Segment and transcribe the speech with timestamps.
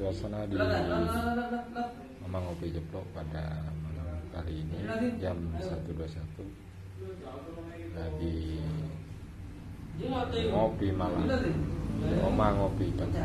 [0.00, 4.80] suasana di Mama Ngopi Jeplok pada malam kali ini
[5.20, 6.40] jam 1.21
[7.92, 8.64] lagi
[10.48, 11.28] ngopi malam.
[12.24, 13.20] Oma ngopi pagi